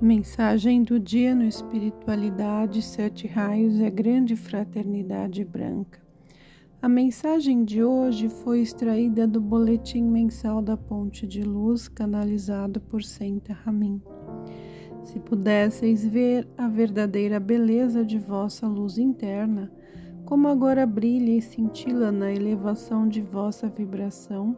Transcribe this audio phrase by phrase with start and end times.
[0.00, 5.98] Mensagem do dia no Espiritualidade Sete Raios é Grande Fraternidade Branca.
[6.82, 13.02] A mensagem de hoje foi extraída do Boletim Mensal da Ponte de Luz, canalizado por
[13.02, 14.02] Senta Ramin.
[15.02, 19.72] Se pudesseis ver a verdadeira beleza de vossa luz interna,
[20.26, 24.54] como agora brilha e cintila na elevação de vossa vibração,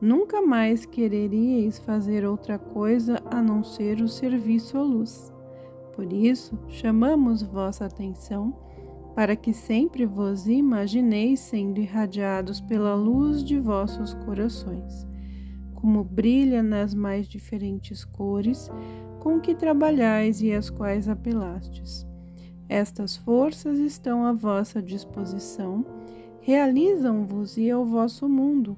[0.00, 5.32] Nunca mais quereríeis fazer outra coisa a não ser o serviço à luz.
[5.94, 8.54] Por isso, chamamos vossa atenção
[9.14, 15.06] para que sempre vos imagineis sendo irradiados pela luz de vossos corações,
[15.74, 18.68] como brilha nas mais diferentes cores
[19.20, 22.04] com que trabalhais e às quais apelastes.
[22.68, 25.86] Estas forças estão à vossa disposição,
[26.40, 28.76] realizam-vos e ao vosso mundo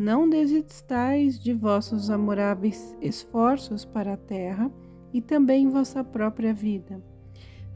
[0.00, 4.72] não desistais de vossos amoráveis esforços para a terra
[5.12, 7.04] e também vossa própria vida.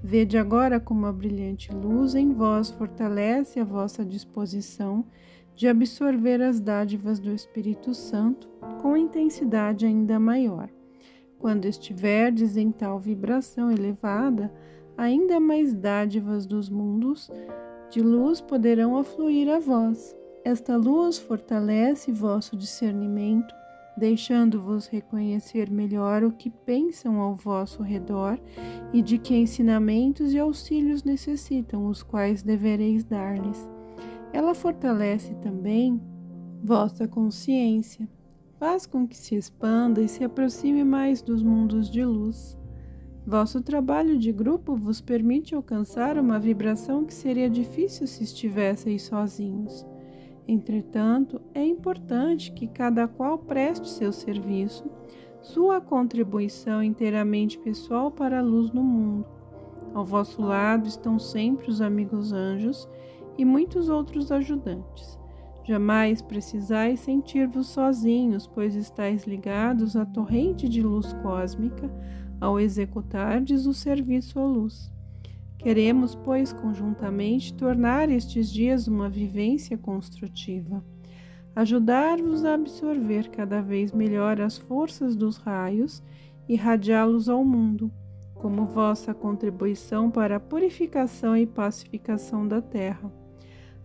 [0.03, 5.05] Vede agora como a brilhante luz em vós fortalece a vossa disposição
[5.55, 8.49] de absorver as dádivas do Espírito Santo
[8.81, 10.71] com intensidade ainda maior.
[11.39, 14.51] Quando estiverdes em tal vibração elevada,
[14.97, 17.31] ainda mais dádivas dos mundos
[17.91, 23.55] de luz poderão afluir a vós esta luz fortalece vosso discernimento,
[23.97, 28.39] deixando-vos reconhecer melhor o que pensam ao vosso redor
[28.93, 33.67] e de que ensinamentos e auxílios necessitam, os quais devereis dar-lhes.
[34.35, 35.99] Ela fortalece também
[36.63, 38.07] vossa consciência,
[38.59, 42.59] faz com que se expanda e se aproxime mais dos mundos de luz.
[43.27, 49.94] Vosso trabalho de grupo vos permite alcançar uma vibração que seria difícil se estivesseis sozinhos.
[50.47, 54.85] Entretanto, é importante que cada qual preste seu serviço,
[55.41, 59.27] sua contribuição inteiramente pessoal para a luz no mundo.
[59.95, 62.89] Ao vosso lado estão sempre os amigos anjos
[63.39, 65.19] e muitos outros ajudantes.
[65.65, 71.91] Jamais precisais sentir-vos sozinhos, pois estáis ligados à torrente de luz cósmica
[72.39, 74.94] ao executardes o serviço à luz.
[75.59, 80.85] Queremos, pois, conjuntamente tornar estes dias uma vivência construtiva,
[81.57, 86.03] ajudar-vos a absorver cada vez melhor as forças dos raios
[86.49, 87.91] e radiá-los ao mundo,
[88.35, 93.11] como vossa contribuição para a purificação e pacificação da terra.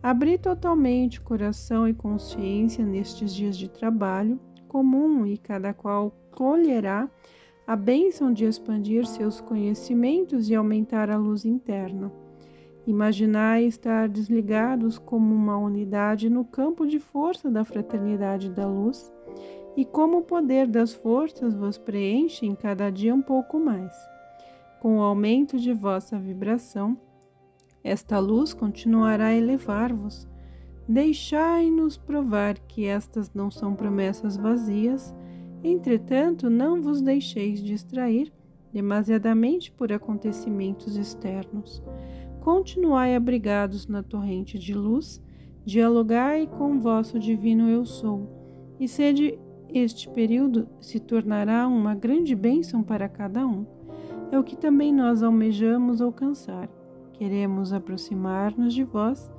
[0.01, 7.09] Abrir totalmente coração e consciência nestes dias de trabalho comum e cada qual colherá
[7.69, 12.11] a bênção de expandir seus conhecimentos e aumentar a luz interna.
[12.87, 19.13] Imaginai estar desligados como uma unidade no campo de força da fraternidade da luz
[19.77, 23.95] e como o poder das forças vos preenche cada dia um pouco mais.
[24.81, 26.97] Com o aumento de vossa vibração,
[27.83, 30.27] esta luz continuará a elevar-vos.
[30.87, 35.13] Deixai-nos provar que estas não são promessas vazias
[35.63, 38.31] Entretanto, não vos deixeis distrair
[38.71, 41.81] demasiadamente por acontecimentos externos.
[42.39, 45.21] Continuai abrigados na torrente de luz,
[45.65, 48.29] dialogai com vosso divino Eu Sou,
[48.79, 49.37] e sede
[49.71, 53.65] este período se tornará uma grande bênção para cada um.
[54.31, 56.69] É o que também nós almejamos alcançar.
[57.13, 59.31] Queremos aproximar-nos de vós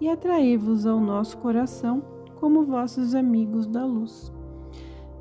[0.00, 2.02] e atrair-vos ao nosso coração
[2.36, 4.33] como vossos amigos da luz.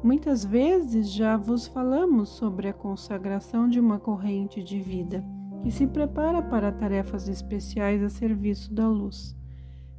[0.03, 5.23] Muitas vezes já vos falamos sobre a consagração de uma corrente de vida
[5.61, 9.33] que se prepara para tarefas especiais a serviço da luz.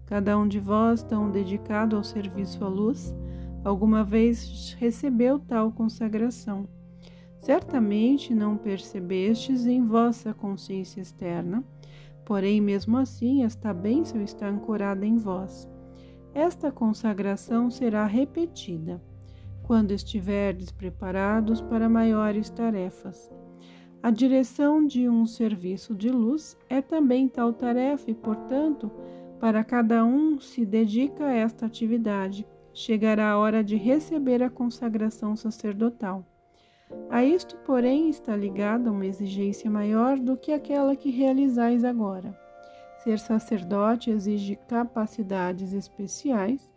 [0.04, 3.14] Cada um de vós, tão dedicado ao serviço à luz,
[3.64, 6.68] alguma vez recebeu tal consagração.
[7.40, 11.64] Certamente não percebestes em vossa consciência externa,
[12.26, 15.66] porém, mesmo assim, esta bênção está ancorada em vós.
[16.34, 19.00] Esta consagração será repetida
[19.64, 23.30] quando estiverdes preparados para maiores tarefas.
[24.02, 28.90] A direção de um serviço de luz é também tal tarefa e, portanto,
[29.40, 35.34] para cada um se dedica a esta atividade, chegará a hora de receber a consagração
[35.34, 36.24] sacerdotal.
[37.08, 42.38] A isto, porém, está ligada uma exigência maior do que aquela que realizais agora.
[43.02, 46.70] Ser sacerdote exige capacidades especiais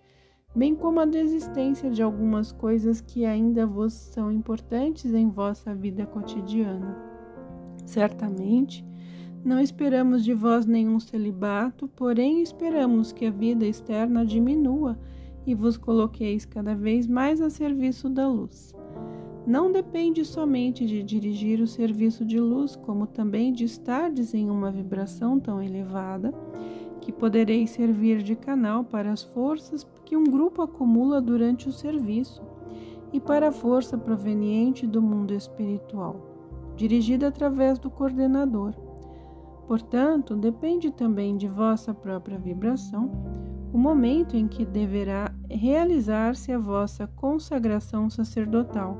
[0.57, 6.03] bem como a desistência de algumas coisas que ainda vos são importantes em vossa vida
[6.07, 6.97] cotidiana.
[7.85, 8.83] Certamente,
[9.45, 14.97] não esperamos de vós nenhum celibato, porém esperamos que a vida externa diminua
[15.45, 18.75] e vos coloqueis cada vez mais a serviço da luz.
[19.45, 24.69] não depende somente de dirigir o serviço de luz, como também de estardes em uma
[24.69, 26.33] vibração tão elevada
[27.01, 32.41] que podereis servir de canal para as forças que um grupo acumula durante o serviço
[33.11, 38.73] e para a força proveniente do mundo espiritual, dirigida através do coordenador.
[39.67, 43.11] Portanto, depende também de vossa própria vibração
[43.73, 48.97] o momento em que deverá realizar-se a vossa consagração sacerdotal.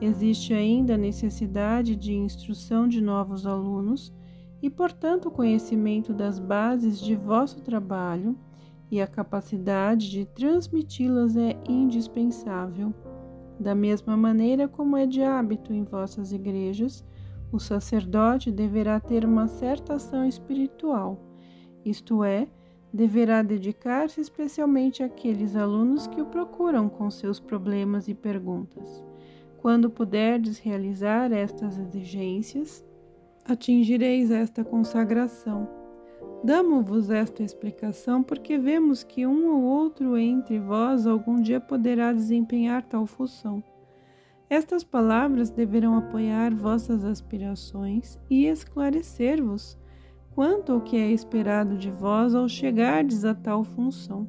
[0.00, 4.12] Existe ainda a necessidade de instrução de novos alunos
[4.62, 8.38] e, portanto, o conhecimento das bases de vosso trabalho
[8.90, 12.94] e a capacidade de transmiti-las é indispensável.
[13.58, 17.04] Da mesma maneira como é de hábito em vossas igrejas,
[17.50, 21.20] o sacerdote deverá ter uma certa ação espiritual,
[21.84, 22.46] isto é,
[22.92, 29.02] deverá dedicar-se especialmente àqueles alunos que o procuram com seus problemas e perguntas.
[29.58, 32.84] Quando puderdes realizar estas exigências,
[33.44, 35.68] atingireis esta consagração.
[36.44, 42.82] Damo-vos esta explicação porque vemos que um ou outro entre vós algum dia poderá desempenhar
[42.82, 43.62] tal função.
[44.50, 49.78] Estas palavras deverão apoiar vossas aspirações e esclarecer-vos
[50.34, 54.28] quanto ao que é esperado de vós ao chegardes a tal função.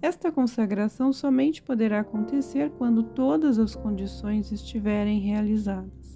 [0.00, 6.15] Esta consagração somente poderá acontecer quando todas as condições estiverem realizadas.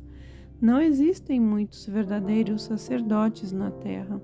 [0.60, 4.20] Não existem muitos verdadeiros sacerdotes na terra.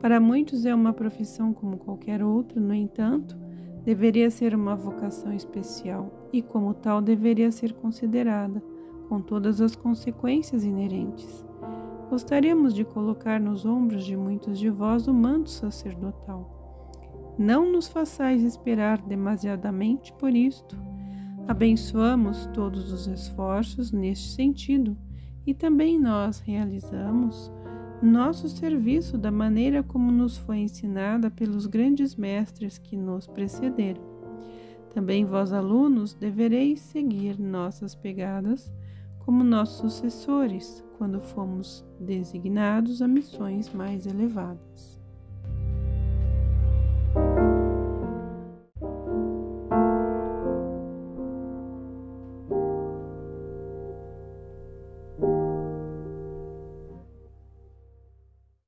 [0.00, 3.36] Para muitos é uma profissão como qualquer outra, no entanto,
[3.84, 8.62] deveria ser uma vocação especial e, como tal, deveria ser considerada,
[9.10, 11.44] com todas as consequências inerentes.
[12.08, 17.34] Gostaríamos de colocar nos ombros de muitos de vós o manto sacerdotal.
[17.38, 20.74] Não nos façais esperar demasiadamente por isto.
[21.46, 24.96] Abençoamos todos os esforços neste sentido
[25.46, 27.50] e também nós realizamos
[28.02, 34.02] nosso serviço da maneira como nos foi ensinada pelos grandes mestres que nos precederam.
[34.94, 38.72] Também vós, alunos, devereis seguir nossas pegadas
[39.18, 44.97] como nossos sucessores, quando fomos designados a missões mais elevadas.